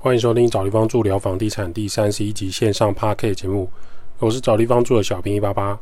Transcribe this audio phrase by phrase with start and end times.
[0.00, 3.68] 欢迎收听找地方住聊房地产第三十一集线上 p a r k 节目，
[4.20, 5.76] 我是找地方住的小兵一八八。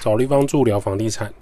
[0.00, 1.32] 找地方住聊房地产。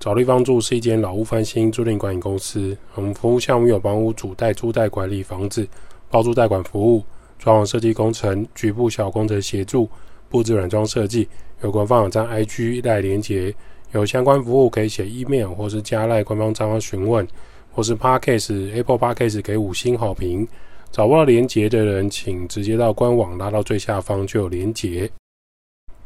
[0.00, 2.76] 找地方住是一间老屋翻新租赁管理公司。
[2.94, 5.66] 我们服务项目有帮屋主代租代管理房子、
[6.08, 7.02] 包租代管服务、
[7.36, 9.90] 装潢设计工程、局部小工程协助、
[10.28, 11.28] 布置软装设计。
[11.62, 13.52] 有官方网站 IG 赖连接，
[13.90, 17.26] 有相关服务可以写 email 或是加赖官方账号询问，
[17.72, 20.46] 或是 Parkcase Apple Parkcase 给五星好评。
[20.92, 25.10] 找不到连接的人，请直接到官网拉到最下方就有连接。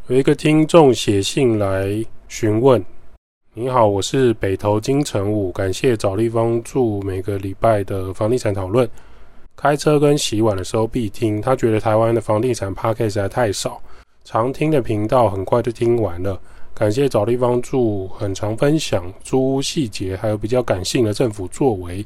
[0.09, 2.83] 有一个听众写信来询问。
[3.55, 8.89] 你好，我是北投金城武，感谢找地方住每个礼拜的房地产讨论。
[9.55, 11.39] 开车跟洗碗的时候必听。
[11.39, 13.79] 他觉得台湾的房地产 p a c k 实在太少，
[14.25, 16.41] 常听的频道很快就听完了。
[16.73, 22.03] 感谢找地方住，很常分享租屋细节，还有比较感性的政府作为。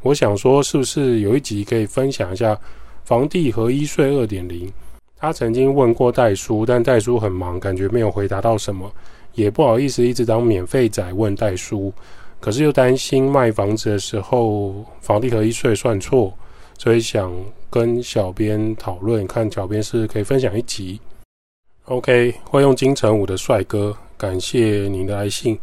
[0.00, 2.58] 我想说，是不是有一集可以分享一下
[3.04, 4.72] 房地合一税二点零？
[5.18, 8.90] 他曾经问过代书，但代书很忙，感觉没有回答到什么。
[9.36, 11.92] 也不好意思一直当免费仔问代书，
[12.40, 16.32] 可是又担心卖房子的时候房地合一税算错，
[16.78, 17.32] 所以想
[17.70, 20.98] 跟小编讨论，看小编是可以分享一集。
[21.84, 25.56] OK，会用金城武的帅哥，感谢您的来信，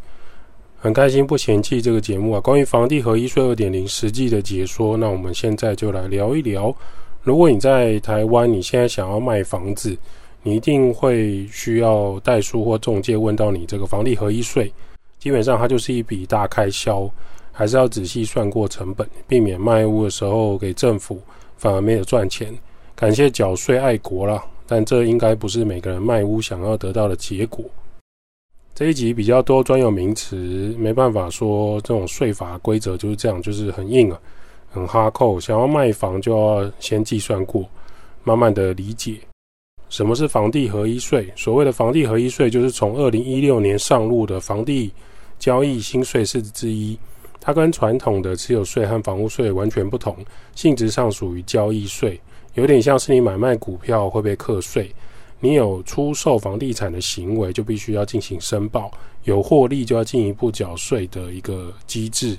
[0.77, 2.39] 很开心不嫌弃这个节目啊。
[2.39, 6.73] 关于房地合一税二点零实际的解说，那我们现在就来聊一聊。
[7.23, 9.97] 如果你在台湾，你现在想要卖房子。
[10.43, 14.71] 你一定会需要代书或中介问到你这个房地合一税，
[15.17, 17.09] 基本上它就是一笔大开销，
[17.51, 21.19] 还是要仔细算过成本，避免卖屋的时候给政府
[21.55, 22.53] 反而没有赚钱。
[22.93, 27.63] 感谢缴税爱国了，但这应该不是每个人卖屋想要得到的结果。
[28.75, 30.35] 这一集比较多专有名词，
[30.77, 34.19] 没办法说这种税法规则就是这样，就是很硬啊，
[34.71, 35.39] 很哈扣。
[35.39, 37.65] 想要卖房就要先计算过，
[38.23, 39.17] 慢慢的理解。
[39.89, 41.31] 什么是房地合一税？
[41.35, 44.91] 所谓的房地合一税，就是从二零一六年上路的房地
[45.37, 46.97] 交易新税制之一。
[47.39, 50.15] 它跟传统的持有税和房屋税完全不同，
[50.55, 52.19] 性质上属于交易税，
[52.55, 54.89] 有点像是你买卖股票会被课税。
[55.39, 58.89] 你有出售房地产的行为，就必须要进行申报；
[59.25, 62.37] 有获利，就要进一步缴税的一个机制。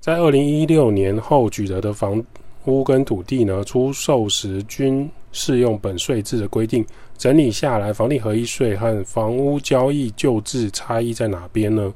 [0.00, 2.24] 在二零一六年后取得的房
[2.64, 5.08] 屋跟土地呢，出售时均。
[5.34, 6.86] 适用本税制的规定，
[7.18, 11.92] 整理下来，房地合一税和房屋交易旧制差异在哪边呢？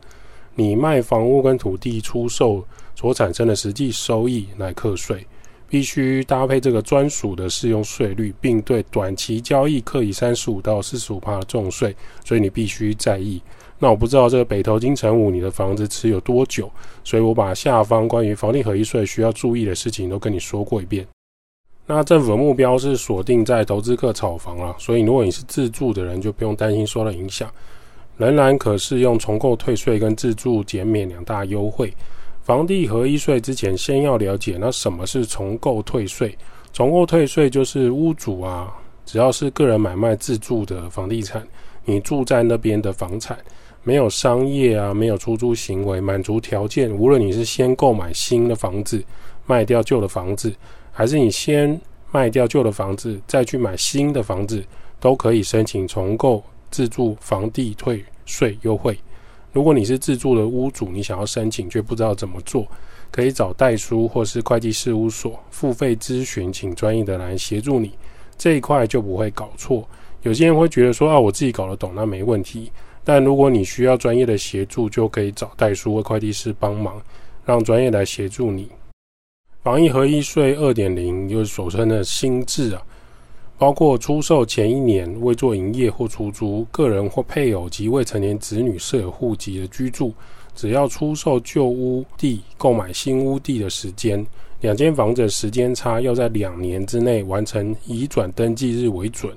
[0.56, 2.64] 你卖房屋跟土地出售
[2.96, 5.24] 所产生的实际收益来课税，
[5.68, 11.94] 必须搭配这个专属的适用税率，并对短期交易课以三十五到四十五的重税，
[12.24, 13.40] 所以你必须在意。
[13.78, 16.68] 那我不知道这个北投金城武你的房子持有多久，
[17.04, 21.06] 所以我把下方关于房地合一税需要注意的事情都跟你说过一遍。
[21.90, 27.50] 那政府的目标是锁定在投资客炒房啊，所以如果你是自住的人，就不用担心受到影响，
[28.18, 31.90] 仍然可适用重购退税跟自住减免两大优惠。
[32.42, 36.36] 房地合一税之前，先要了解那什么是重购退税。
[36.74, 38.70] 重购退税就是屋主啊，
[39.06, 41.42] 只要是个人买卖自住的房地产，
[41.86, 43.38] 你住在那边的房产，
[43.82, 49.02] 没有商业啊，没有出租行为，满足条件，无论你是先购买新的房子，
[49.46, 50.52] 卖掉旧的房子。
[50.98, 54.60] 还是你先卖掉旧的房子，再去买新的房子，
[54.98, 56.42] 都可以申请重购
[56.72, 58.98] 自住房地退税优惠。
[59.52, 62.66] 如果你是自住的屋主，你想要申请却不知道怎么做，
[63.12, 67.92] 可以找代书或是会计事务所付费咨询，请专业的来协助你，
[68.36, 69.88] 这一块就不会搞错。
[70.22, 72.72] 有些人会觉得说啊，我自己搞得懂，那没问题。
[73.04, 77.00] 但如果你需要专业的协助，就可以找代书或会计师帮忙，
[77.44, 78.68] 让专业来协助你。
[79.68, 82.80] 防疫合一税二点零就是所称的新制啊，
[83.58, 90.14] 包括出售前一年未做营业或出租，个人或配偶及未成年子女设有户籍的居住，
[90.54, 94.26] 只要出售旧屋地购买新屋地的时间，
[94.62, 99.36] 两间房子时间差要在两年之内完成移转登记日为准。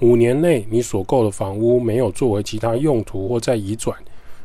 [0.00, 3.96] 五年内你所购的房屋没有作为其他用途或再移转，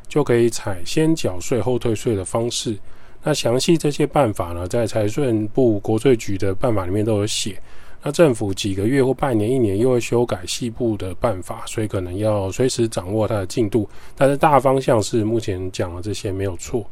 [0.08, 2.78] 就可以采先缴税后退税的方式。
[3.28, 7.60] 那详细这些办法呢，在财政部国税局的办法里面都有写。
[8.04, 13.90] 那政府几个月或半年、一年又会修改细部的办法，所以可能要随时掌握它的进度。
[14.16, 16.86] 但是大方向是目前讲的这些没有错。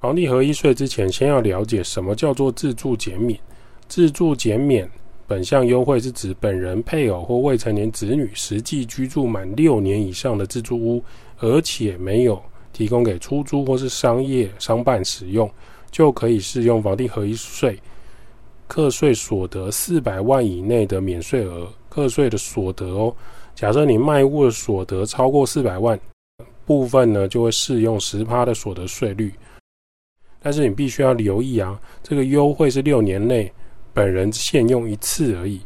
[0.00, 3.38] 房地合一税之前，先要了解什么叫做自住减免。
[3.88, 4.90] 自住减免
[5.26, 11.04] 本项优惠是指本人、配偶或未成年子女实际居住满六年以上的自住屋，
[11.40, 15.50] 而且没有提供给出租或是商业商办使用，
[15.90, 17.78] 就可以适用房地合一税
[18.66, 23.14] 课税所得四百万以内的免税额课税的所得哦。
[23.54, 25.98] 假设你卖物的所得超过四百万，
[26.64, 29.32] 部分呢就会适用十趴的所得税率。
[30.40, 33.52] 但是你必须要留意啊，这个优惠是六年内
[33.92, 35.60] 本人限用一次而已。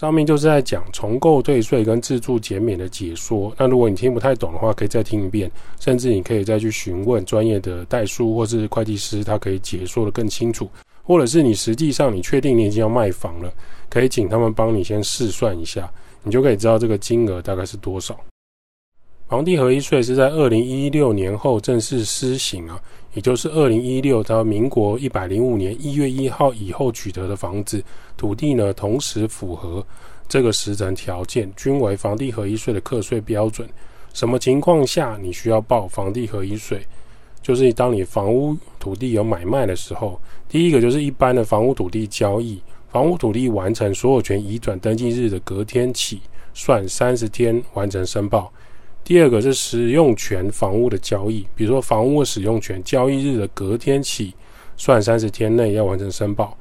[0.00, 3.54] 上面就是在讲重构退税跟自住减免的解说。
[3.58, 10.66] 那如果你听不太懂的话，可以再听一遍，甚至你可以再去询问专业的代书或是会计师，他可以解说的更清楚。
[11.02, 13.52] 或者是你实际上你确定你已经要卖房了，
[13.90, 15.92] 可以请他们帮你先试算一下，
[16.22, 18.18] 你就可以知道这个金额大概是多少。
[19.28, 22.80] 房地合一税是在二零一六年后正式施行啊，
[23.12, 27.82] 也就是二零一六到民国一百零五年一月一号以后取得的房子
[28.16, 29.84] 土地呢，同时符合
[30.28, 33.68] 这个时程条件，均为房地合一税的课税标准。
[34.12, 36.80] 什么情况下你需要报房地合一税？
[37.42, 42.60] 就是当你房屋土地有买卖的时候，第一个就是一般的房屋土地交易，
[42.90, 46.20] 房屋土地完成所有权移转登记日的隔天起
[46.54, 48.52] 算三十天完成申报。
[49.02, 54.32] 第二个是使用权房屋的交易，比如说房屋使用权交易日的隔天起
[54.76, 56.56] 算三十天内要完成申报。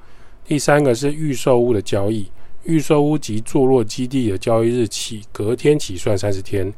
[0.45, 2.25] 第三个是预售屋的交易，
[2.63, 6.73] 预售屋及坐落基地的交易日起隔天起算三十天。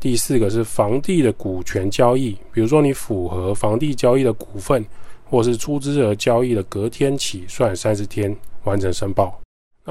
[0.00, 4.82] 第四个是房地的股权交易，比如说你符合房地交易的股份
[5.24, 8.34] 或是出资额交易的隔天起算三十天
[8.64, 9.38] 完成申报。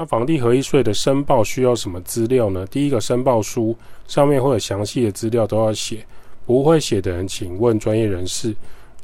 [0.00, 2.64] 那房地合一税的申报需要什么资料呢？
[2.70, 6.06] 第一个申报书上面会有详细的资料都要写，
[6.46, 8.54] 不会写的人请问专业人士。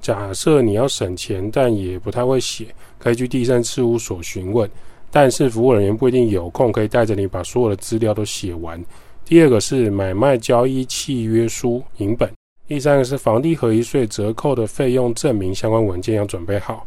[0.00, 4.70] 假设你要省钱，但也不太会写，可以去第三事务所询问。
[5.11, 8.81] 但是服务人员不一定有空可以带着你把所有的资料都写完。
[9.25, 12.31] 第二个是买卖交易契约书影本。
[12.69, 16.87] 第三个是房地合一税折扣的费用证明相关文件要准备好。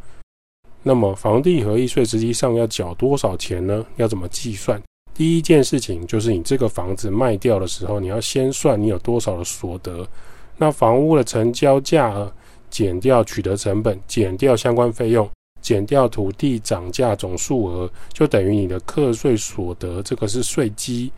[0.84, 3.86] 那么，房地合一税实际上要缴多少钱呢？
[3.98, 4.82] 要怎么计算？
[5.14, 10.08] 第一件事情就是你这个房子卖掉的时候，你要先算你有多少的所得。
[10.56, 12.32] 那房屋的成交价额
[12.70, 15.30] 减掉取得成本，减掉相关费用，
[15.62, 20.02] 减掉土地涨价总数额，就等于你的课税所得。
[20.04, 21.12] 这个是税基。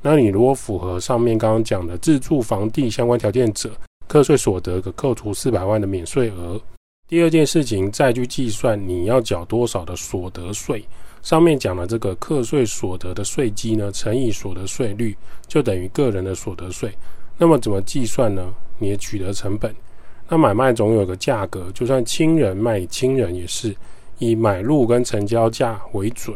[0.00, 3.70] 那你如果符合上面刚刚讲的自住房地相关条件者，
[4.08, 6.60] 课税所得可扣除四百万的免税额。
[7.08, 10.84] 第二件事情，再去计算你要缴多少的所得税。
[11.22, 15.16] 上面讲的这个课税所得的税基呢，乘以所得税率，
[15.46, 16.92] 就等于个人的所得税。
[17.36, 18.52] 那么怎么计算呢？
[18.78, 19.74] 你的取得成本。
[20.28, 23.76] 那买卖总有个价格，就算亲人卖亲人，也是
[24.18, 26.34] 以买入跟成交价为准。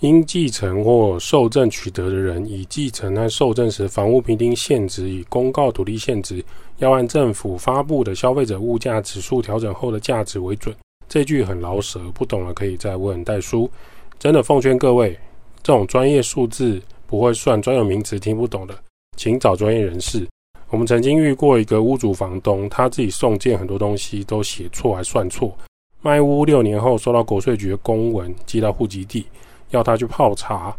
[0.00, 6.44] 因继承或受赠取得的人，以继承和受赠时房屋评定现值与公告土地现值，
[6.78, 10.74] 要按政府发布的消费者物价指数调整后的价值为准。
[11.08, 13.70] 这句很老舍，不懂了可以再问代书。
[14.18, 15.18] 真的奉劝各位，
[15.62, 18.74] 这种专业数字不会算，专有名词听不懂的，
[19.16, 20.26] 请找专业人士。
[20.70, 25.56] 我们曾经遇过一个屋主房东，他自己送件很多东西都写错还算错，
[26.02, 29.26] 卖屋六年后收到国税局的公文寄到户籍地。
[29.70, 30.76] 要他去泡茶，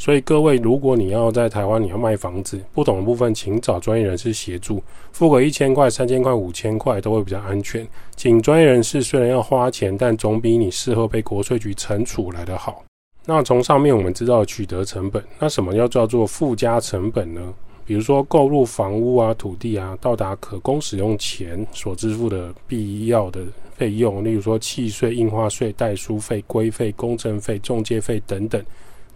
[0.00, 7.86] 所以各位，如果你要在台湾你要卖房子，不懂的部分，请找专业人士协助，付个一千块、三千块、五千块都会比较安全。
[8.16, 12.82] 请专业人士虽然要花钱，但总比你事后被国税局惩处来得好。
[13.26, 17.52] 那从上面我们知道取得成本，那什么要叫做附加成本呢？
[17.84, 23.42] 比如说购入房屋啊、土地啊，到达可供使用前所支付的必要的
[23.74, 28.64] 费用，例如说契税、印花税、代书费、规费、公证费、中介费等等，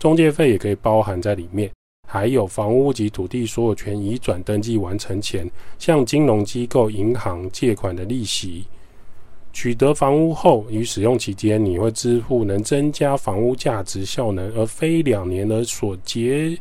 [0.04, 1.70] 中介费也可以包含在里面。
[2.06, 8.66] 还有房屋及土地所有权移转登记完成前，向金融机构、银行借款的利息。
[9.54, 16.54] 取得房屋后与使用期间，你会支付能增加房屋价值效能而非两年而所节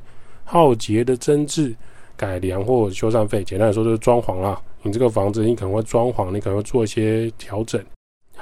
[0.45, 1.75] 耗竭的增值。
[2.15, 4.57] 改良或修缮费，简单来说就是装潢啦。
[4.83, 7.83] 你这个房子，你可能会装潢，你可能会做一些调整。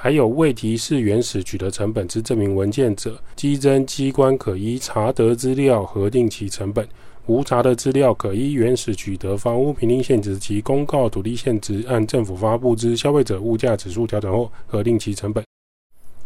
[0.02, 6.84] 还有未提示原始取得成本之证明文件者，稽征机关可依查得资料核定其成本；
[7.26, 15.44] 无查的资料，可依原始取得房屋评定现值及公告土地现值，按政府发布之消费者物价指数调整后核定其成本。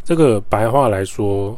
[0.02, 1.54] 这个白话来说，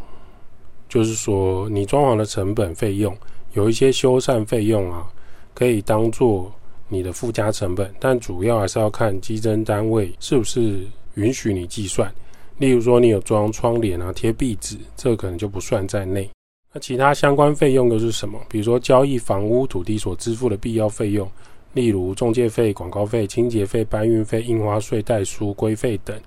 [0.88, 3.16] 就是说你装潢的成本费用，
[3.52, 5.06] 有一些修缮费用啊。
[5.54, 6.52] 可以当做
[6.88, 10.80] 你的附加成本，但主要还是要看基征单位是不是
[11.18, 12.10] 允许你计算。
[12.58, 16.28] 例如说你有装窗帘啊、贴壁纸，这个可能就不算在内。
[16.72, 18.40] 那其他相关费用又是什么？
[18.48, 21.30] 比如说交易房屋土地所支付的必要费用，
[21.72, 26.18] 例如中介费、广告费、清洁费、搬运费、印花税、代书规费等。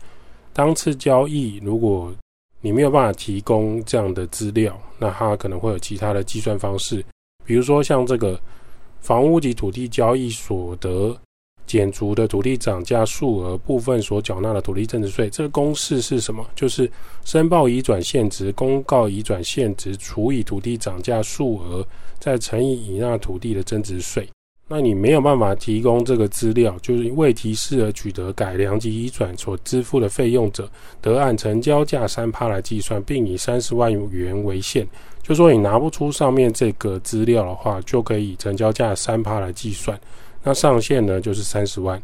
[0.53, 2.13] 当次交易，如果
[2.62, 7.03] 你没有办法提供这样的资料，那它可能会有其他的计算方式，
[7.45, 8.39] 比如说像这个
[9.00, 11.17] 房屋及土地交易所得。
[11.72, 16.46] 减除的土地涨价数额部分所缴纳的土地增值税，这个公式是什么？
[16.54, 16.92] 就是
[17.24, 21.88] 申报移转现值、公告移转现值除以土地涨价数额，
[22.20, 24.28] 再乘以已纳土地的增值税。
[24.68, 30.70] 那你没有办法提供这个资料，就是未提示而取得改良及移转所支付的费用者，
[31.01, 34.86] 得按成交价三趴来计算，并以三十万元为限。
[35.24, 39.98] 就说你拿不出上面这个资料的话，就可以以成交价三趴来计算。
[40.43, 42.01] 那上限呢就是三十万。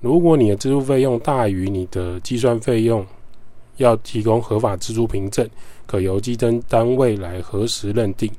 [0.00, 3.04] 如果你的支付费用大于你的计算费用，
[3.76, 5.48] 要提供合法支出凭证，
[5.86, 8.30] 可由基征单位来核实认定。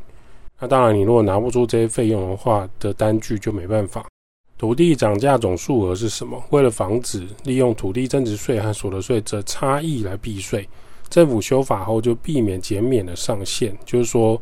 [0.59, 4.05] 那当然，你如果拿不出这些费用的话，的单据就没办法。
[4.57, 6.43] 土地涨价总数额是什么？
[6.49, 10.67] 为了防止利用土地增值税和所得税这差异来避税，
[11.09, 14.41] 政府修法后就避免减免的上限，就是说。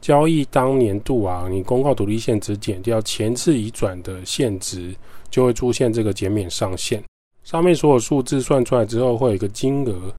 [0.00, 4.94] 交易当年度啊，你公告独立限值减掉前次已转的限值，
[5.30, 7.02] 就会出现这个减免上限。
[7.44, 10.14] 上面所有数字算出来之后，会有一个金额。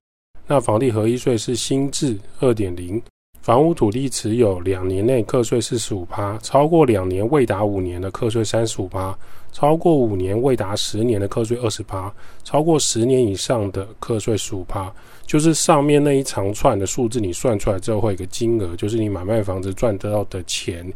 [0.46, 3.02] 那房地合一税是新制二点零。
[3.42, 9.18] 房屋土地持有两年内课税四十五趴，超过两年未达五年的课税三十五趴，
[9.50, 14.94] 超过五年未达十年的课税二十趴，超过十年以上的课税十五趴。
[15.26, 20.86] 就是上面那一长串的数字，你算出来之后会有个金额，就是你买卖房子赚得到的钱，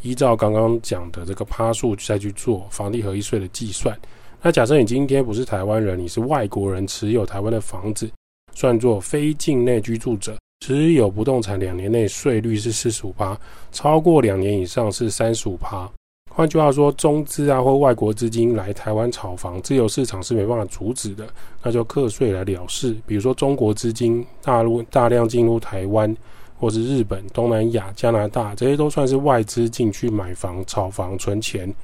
[0.00, 3.94] 依照刚刚讲的这个趴数再去做房地合一税的计算。
[4.40, 8.10] 那假设你今天不是台湾人，你是外国人，持有台湾的房子，
[8.54, 10.34] 算作非境内居住者。
[10.62, 13.36] 持有不动产两年内税率是四十五趴，
[13.72, 15.90] 超过两年以上是三十五趴。
[16.30, 21.26] 换句话说，中资啊或外国资金来台湾炒房，自由市场是没办法阻止的，
[21.64, 22.96] 那就课税来了事。
[23.04, 26.16] 比如说中国资金大陆大量进入台湾，
[26.56, 31.74] 或是日本、东南亚、加拿大，这些都算是外资进去买房、炒房、存钱。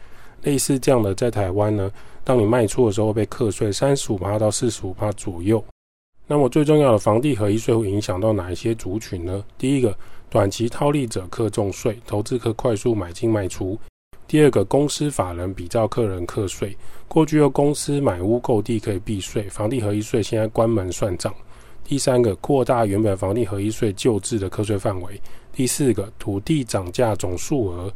[0.45, 1.91] 类似这样的，在台湾呢，
[2.23, 5.61] 当你卖出的时候被课税三十五趴到四十五趴左右。
[6.31, 9.43] 那么最重要的房地合一税会影响到哪一些族群呢？
[9.57, 9.97] 第一个，
[10.29, 13.75] 短期套利者课重税，投资客快速买进卖出；
[14.27, 16.77] 第二个，公司法人比照客人课税，
[17.09, 21.33] 过去由公司买屋购地可以避税，房地合一税现在关门算账；
[21.83, 25.19] 第三个，扩大原本房地合一税旧制的课税范围；
[25.51, 27.91] 第四个，土地涨价总数额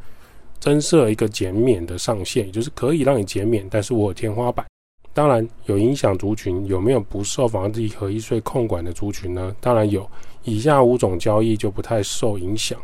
[0.59, 4.65] 增设一个减免的上限，也就是可以让你减免，但是我有天花板。
[5.15, 9.55] 当然有影响族群，有没有不受房地合一税控管的族群呢？
[9.61, 10.09] 当然有，
[10.45, 12.79] 以下五种交易就不太受影响。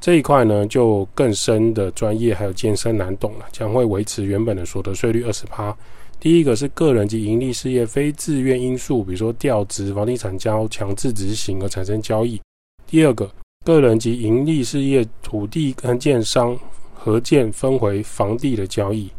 [0.00, 5.76] 这一块呢，就更深的专业还有艰深难懂了，将会维持原本的所得税率二十趴。
[6.20, 12.40] 第一个是个人及盈利事业非自愿因素，比如说调职、房地产交强制执行而产生交易。
[12.86, 13.28] 第二个，
[13.64, 16.56] 个人及盈利事业土地跟建商
[16.94, 19.10] 合建分回房地的交易。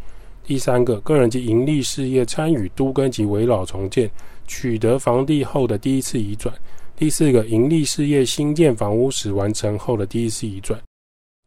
[0.50, 4.10] 第三个，个人及盈利事业参与都更及围绕重建，
[4.48, 6.52] 取得房地后的第一次移转；
[6.98, 10.82] 第四个，盈利事业新建房屋时完成后的第一次移转。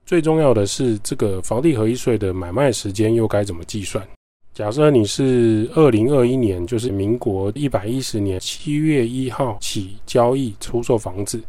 [0.07, 4.07] 最重要的是，这个房地合一税的买卖时间又该怎么计算？
[4.55, 11.43] 假设你是二零二一年，就是民国一百一十年七月一号起交易出售房子。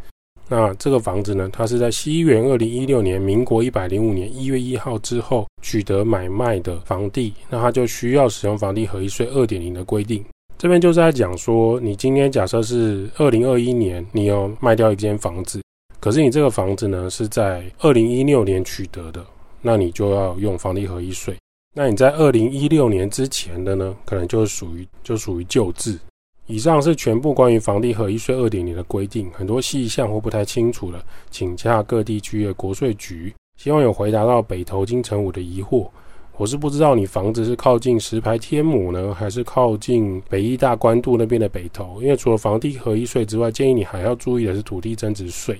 [0.50, 1.50] 那这个房子呢？
[1.52, 10.24] 它是在西元二零一六年，民国一百零五年一月一号之后取得买卖的房地，那它就需要使用房地合一税二点零的规定。
[10.58, 15.62] 这边就是在讲说，你今天假设是二零二一年，你要卖掉一间房子，
[16.00, 19.26] 可是你这个房子呢是在二零一六年取得的，
[19.62, 21.36] 那你就要用房地合一税。
[21.74, 25.98] 那你在二零一六年之前的呢，可能就属于就属于旧制。
[26.48, 33.34] 以上是全部关于房地合一税二点零的规定，很多细项或不太清楚了，请洽各地区的国税局。
[33.58, 35.88] 希望有回答到北投金城武的疑惑。
[36.36, 42.02] 我是不知道你房子是靠近石牌天母呢，还是靠近北医大关渡那边的北投？
[42.02, 45.58] 因为除了房地合一税之外，建议你还要注意的是土地增值税。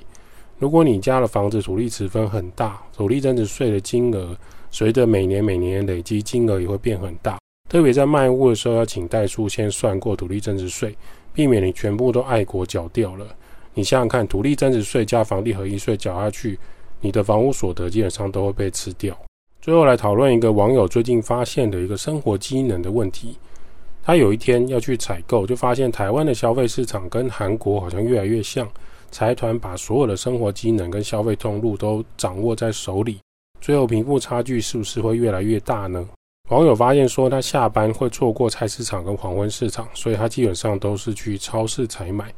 [0.58, 4.36] 如果你家的房子土地持分很大，土地增值税的金额
[4.72, 7.38] 随着每年每年累积，金额也会变很大。
[7.70, 10.96] 特别在卖屋的时候，要请代书先算过土地增值税，
[11.34, 13.26] 避免你全部都爱国缴掉了。
[13.74, 16.60] 你想想看，土地增值税加房地合一税缴下去，
[17.02, 19.18] 你的房屋所得基本上都会被吃掉。
[19.60, 23.40] 最后来讨论一个网友最近发现的一个生活机能的问题：
[24.04, 28.70] 他有一天要去采购，就发现台湾的消费市场跟韩国好像越来越像，
[29.10, 33.20] 财团把所有的生活机能跟消费通路都掌握在手里，
[33.60, 36.08] 最后贫富差距是不是会越来越大呢？
[36.50, 42.34] 网友发现说，他下班会错过菜市场跟黄昏市场，所以他基本上都是去超市采买。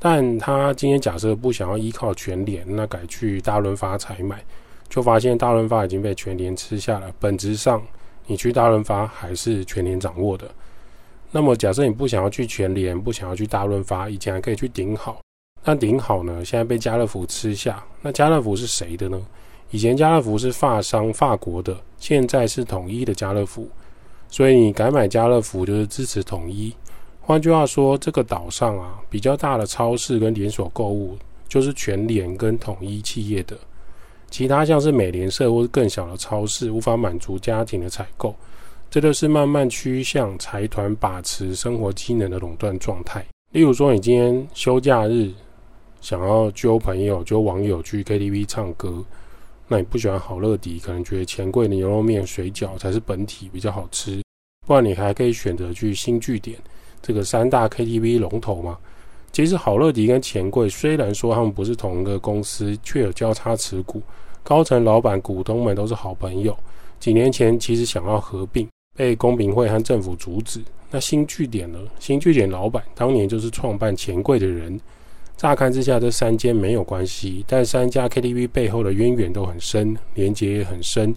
[0.00, 4.44] 但他今天假设不想要依靠全联，那改去大润发采买，
[4.88, 7.10] 就发现大润发已经被全联吃下了。
[7.20, 7.80] 本质上，
[8.26, 10.50] 你去大润发还是全联掌握的。
[11.30, 15.20] 那么，假设你不想要去全联，不想要去大润发，以前还可以去顶好。
[15.64, 16.44] 那顶好呢？
[16.44, 17.82] 现在被家乐福吃下。
[18.02, 19.18] 那家乐福是谁的呢？
[19.74, 23.68] 以前家乐福是法商法国的，现在是统一的家乐福。
[24.28, 26.72] 所以你改买家乐福就是支持统一。
[27.20, 33.58] 换句话说，这个岛上啊，比较大的超市跟连锁购物就是全联跟统一企业的。
[34.30, 38.32] 其他像是美联社或是更小的超市，无法满足家庭的采购。
[38.88, 43.26] 这就是慢慢趋向财团把持生活机能的垄断状态。
[43.50, 45.32] 例如说，你今天休假日
[46.00, 49.02] 想要揪朋友、揪网友去 KTV 唱歌，
[49.68, 54.22] 那你不喜欢好乐迪，可能觉得钱柜的牛肉面、水饺才是本体比较好吃。
[54.66, 56.58] 不然你还可以选择去新据点
[57.02, 58.78] 这个三大 KTV 龙头嘛。
[59.32, 64.02] 其实好乐迪跟钱柜虽然说他们不是同一个公司，却有交叉持股，
[64.42, 66.56] 高层老板、股东们都是好朋友。
[67.00, 68.68] 几年前其实想要合并。
[68.96, 70.62] 被公平会和政府阻止。
[70.88, 71.80] 那新据点呢？
[71.98, 74.80] 新据点老板当年就是创办钱柜的人。
[75.36, 81.14] 乍看之下，这三间没有关系，但三家 KTV 背后的渊源都很深，连结也很深。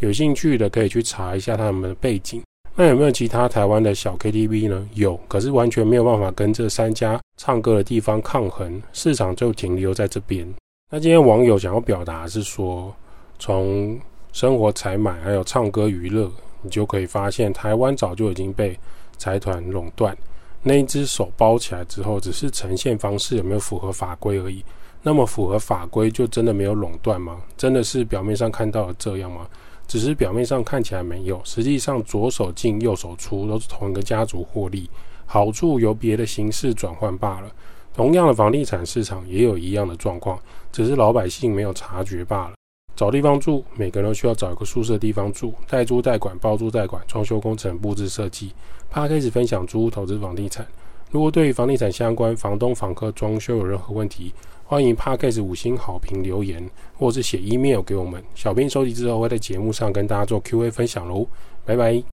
[0.00, 2.42] 有兴趣的可以去查一下他们的背景。
[2.74, 4.88] 那有没有其他台湾的小 KTV 呢？
[4.94, 10.46] 有，可是完全没有办法跟这三家唱歌的地方抗衡，市场就停留在这边。
[10.90, 12.94] 那今天网友想要表达是说，
[13.38, 13.98] 从
[14.32, 16.30] 生活采买还有唱歌娱乐。
[16.62, 18.78] 你就可以发现，台湾早就已经被
[19.16, 20.14] 财团垄断。
[20.62, 24.64] 那一只手包起来之后，只是呈现方式有没有符合法规而已。
[25.02, 27.40] 那么符合法规，就真的没有垄断吗？
[27.56, 29.46] 真的是表面上看到的这样吗？
[29.88, 34.88] 只是表面上看起来没有，实际上左手进右手出，都是同一个家族获利，
[35.24, 37.50] 好处由别的形式转换罢了。
[37.94, 40.38] 同样的房地产市场也有一样的状况，
[40.70, 42.54] 只是老百姓没有察觉罢了。
[43.00, 45.54] 找地方住，每个人都需要找一个宿舍地方住。
[45.66, 48.52] 代租代管、包租代管、装修工程、布置设计。
[48.90, 50.66] 趴开始分享租屋投资房地产。
[51.10, 54.34] 如果对于房地产相关、房东、房客、装修有任何问题，
[54.66, 56.62] 欢迎趴开始五星好评留言，
[56.98, 58.22] 或是写 email 给我们。
[58.34, 61.26] 小编收集之后会在节目上跟大家做 Q&A 分享喽。
[61.64, 62.02] 拜拜。